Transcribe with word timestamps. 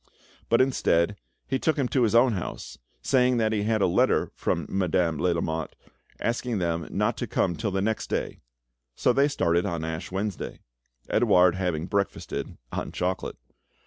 But, 0.49 0.61
instead, 0.61 1.15
he 1.45 1.59
took 1.59 1.77
him 1.77 1.87
to 1.89 2.01
his 2.01 2.15
own 2.15 2.33
house, 2.33 2.79
saying 3.03 3.37
that 3.37 3.51
he 3.51 3.61
had 3.61 3.83
a 3.83 3.85
letter 3.85 4.31
from 4.33 4.65
Madame 4.67 5.17
de 5.17 5.23
Lamotte 5.31 5.75
asking 6.19 6.57
them 6.57 6.87
not 6.89 7.17
to 7.17 7.27
come 7.27 7.55
till 7.55 7.69
the 7.69 7.83
next 7.83 8.07
day; 8.09 8.39
so 8.95 9.13
they 9.13 9.27
started 9.27 9.63
on 9.67 9.85
Ash 9.85 10.11
Wednesday, 10.11 10.61
Edouard 11.07 11.53
having 11.53 11.85
breakfasted 11.85 12.57
on 12.71 12.91
chocolate. 12.91 13.37